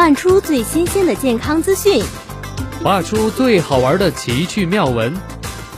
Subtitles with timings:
[0.00, 2.02] 漫出最新鲜的健康资讯，
[2.82, 5.14] 画出最好玩的奇趣妙文，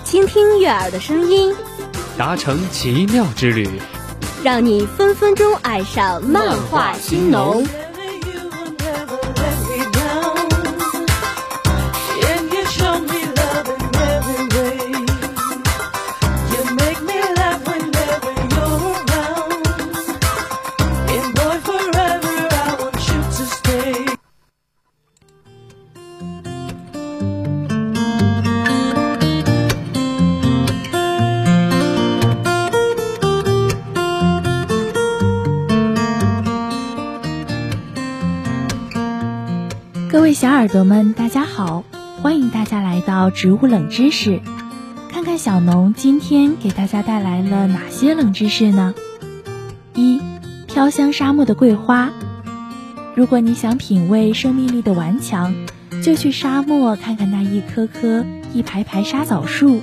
[0.05, 1.53] 倾听悦耳的声音，
[2.17, 3.69] 达成奇妙之旅，
[4.45, 7.67] 让你分分钟爱上漫画新农。
[40.13, 41.85] 各位小耳朵们，大家好！
[42.21, 44.43] 欢迎大家来到植物冷知识，
[45.09, 48.93] 看看小农今天给大家带来了哪些冷知识呢？
[49.95, 50.21] 一，
[50.67, 52.11] 飘香沙漠的桂花。
[53.15, 55.55] 如果你想品味生命力的顽强，
[56.05, 59.81] 就去沙漠看看那一棵棵、一排排沙枣树。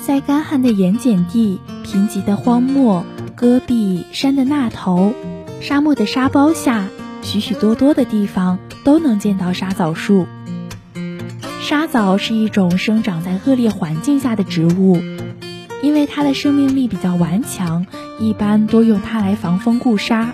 [0.00, 3.04] 在干旱的盐碱地、贫瘠的荒漠、
[3.36, 5.12] 戈壁、山的那头、
[5.60, 6.86] 沙漠的沙包下，
[7.22, 8.58] 许许多多的地方。
[8.84, 10.26] 都能见到沙枣树。
[11.62, 15.00] 沙枣是一种生长在恶劣环境下的植物，
[15.82, 17.86] 因为它的生命力比较顽强，
[18.18, 20.32] 一般多用它来防风固沙。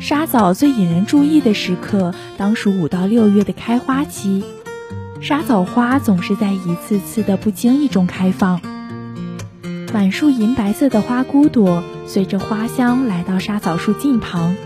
[0.00, 4.42] 沙枣最引人注意的时刻，当属五到六月的开花期。
[5.20, 8.60] 沙枣花总是在一次次的不经意中开放，
[9.92, 14.56] 满树银白色的花骨朵随着花香来到沙枣树近旁。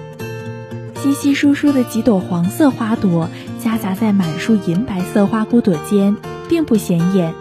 [1.03, 3.29] 稀稀疏疏的几朵黄色花朵
[3.61, 6.17] 夹杂在满树银白色花骨朵间，
[6.49, 7.33] 并不显眼。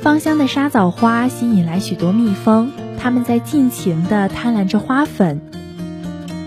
[0.00, 5.40] 芳香的沙枣花吸引来许多蜜蜂，它们在尽情地贪婪着花粉。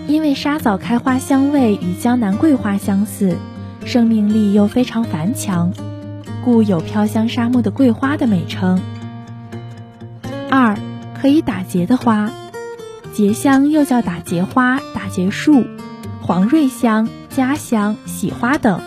[0.06, 3.36] 因为沙枣开花香味与江南桂花相似，
[3.84, 5.72] 生命力又非常顽强，
[6.44, 8.80] 故有“飘香沙漠的桂花”的美称。
[10.50, 10.78] 二，
[11.20, 12.30] 可以打结的花，
[13.18, 15.64] 结香又叫打结花、打结树。
[16.20, 18.80] 黄瑞香、家香、喜花等，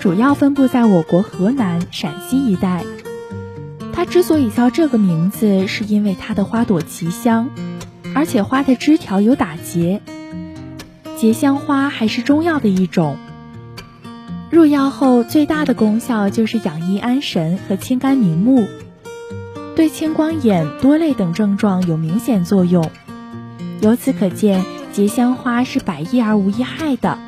[0.00, 2.82] 主要分布在我国河南、陕西一带。
[3.92, 7.50] 它之所以叫这个名字，是因为它的花朵奇香，
[8.16, 10.00] 而且花的枝条有打结。
[11.16, 13.16] 结香花还是中药的一种，
[14.50, 18.66] 入药后最大的功效就是养阴安神和清肝明目，
[19.76, 22.90] 对青光眼、多泪等症状有明显作用。
[23.80, 24.64] 由此可见。
[24.92, 27.18] 结香花是百益而无一害的。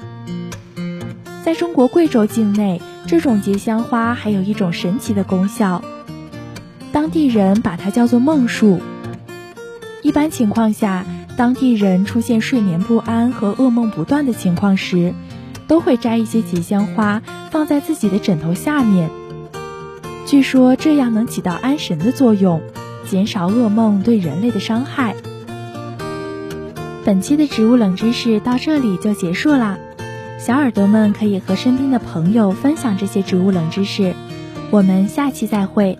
[1.44, 5.82] 在中国贵州境内，这种结香花还有一种神奇的功效，
[6.92, 8.80] 当地人把它叫做梦树。
[10.02, 11.04] 一般情况下，
[11.36, 15.12] 当地人出现睡眠不安和噩梦不断的情况时，
[15.66, 17.20] 都会摘一些结香花
[17.50, 19.10] 放在自己的枕头下面。
[20.24, 22.62] 据说这样能起到安神的作用，
[23.04, 25.14] 减少噩梦对人类的伤害。
[27.04, 29.78] 本期的植物冷知识到这里就结束啦，
[30.38, 34.14] 小耳朵们可以和身边的朋友分享这些植物冷知识，
[34.70, 35.98] 我们下期再会。